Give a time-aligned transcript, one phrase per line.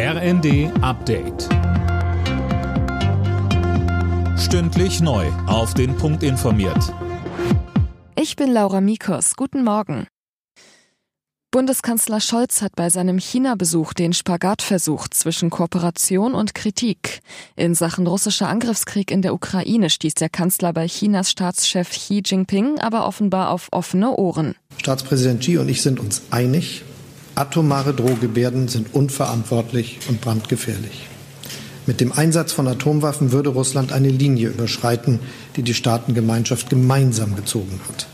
[0.00, 1.48] RND Update.
[4.38, 5.26] Stündlich neu.
[5.48, 6.94] Auf den Punkt informiert.
[8.14, 9.34] Ich bin Laura Mikos.
[9.34, 10.06] Guten Morgen.
[11.50, 17.18] Bundeskanzler Scholz hat bei seinem China-Besuch den Spagat versucht zwischen Kooperation und Kritik.
[17.56, 22.78] In Sachen russischer Angriffskrieg in der Ukraine stieß der Kanzler bei Chinas Staatschef Xi Jinping
[22.78, 24.54] aber offenbar auf offene Ohren.
[24.76, 26.84] Staatspräsident Xi und ich sind uns einig,
[27.38, 31.06] Atomare Drohgebärden sind unverantwortlich und brandgefährlich.
[31.86, 35.20] Mit dem Einsatz von Atomwaffen würde Russland eine Linie überschreiten,
[35.54, 38.08] die die Staatengemeinschaft gemeinsam gezogen hat.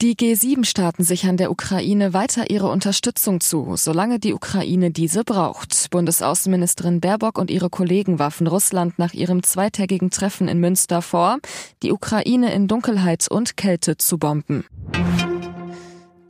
[0.00, 5.90] Die G7-Staaten sichern der Ukraine weiter ihre Unterstützung zu, solange die Ukraine diese braucht.
[5.90, 11.38] Bundesaußenministerin Baerbock und ihre Kollegen warfen Russland nach ihrem zweitägigen Treffen in Münster vor,
[11.82, 14.64] die Ukraine in Dunkelheit und Kälte zu bomben.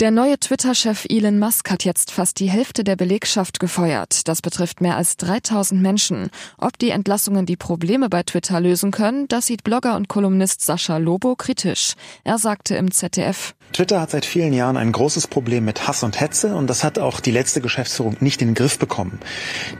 [0.00, 4.28] Der neue Twitter-Chef Elon Musk hat jetzt fast die Hälfte der Belegschaft gefeuert.
[4.28, 6.30] Das betrifft mehr als 3000 Menschen.
[6.56, 10.98] Ob die Entlassungen die Probleme bei Twitter lösen können, das sieht Blogger und Kolumnist Sascha
[10.98, 11.94] Lobo kritisch.
[12.22, 16.20] Er sagte im ZDF, Twitter hat seit vielen Jahren ein großes Problem mit Hass und
[16.20, 19.18] Hetze und das hat auch die letzte Geschäftsführung nicht in den Griff bekommen.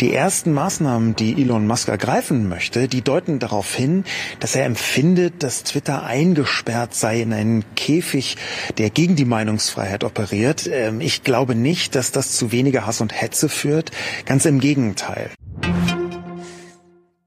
[0.00, 4.05] Die ersten Maßnahmen, die Elon Musk ergreifen möchte, die deuten darauf hin,
[4.41, 8.36] dass er empfindet, dass Twitter eingesperrt sei in einen Käfig,
[8.77, 10.67] der gegen die Meinungsfreiheit operiert.
[10.67, 13.92] Ähm, ich glaube nicht, dass das zu weniger Hass und Hetze führt.
[14.25, 15.31] Ganz im Gegenteil.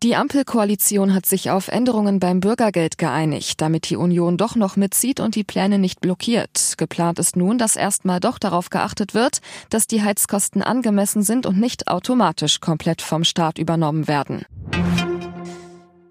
[0.04, 5.20] Die Ampelkoalition hat sich auf Änderungen beim Bürgergeld geeinigt, damit die Union doch noch mitzieht
[5.20, 6.74] und die Pläne nicht blockiert.
[6.78, 11.60] Geplant ist nun, dass erstmal doch darauf geachtet wird, dass die Heizkosten angemessen sind und
[11.60, 14.44] nicht automatisch komplett vom Staat übernommen werden.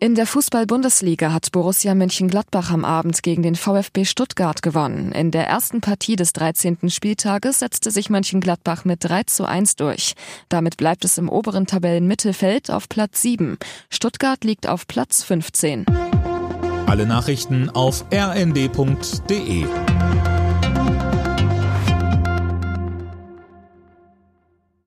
[0.02, 5.12] In der Fußball-Bundesliga hat Borussia Mönchengladbach am Abend gegen den VfB Stuttgart gewonnen.
[5.12, 6.88] In der ersten Partie des 13.
[6.88, 10.14] Spieltages setzte sich Mönchengladbach mit 3 zu 1 durch.
[10.48, 13.58] Damit bleibt es im oberen Tabellenmittelfeld auf Platz 7.
[13.90, 15.84] Stuttgart liegt auf Platz 15.
[16.86, 19.66] Alle Nachrichten auf rnd.de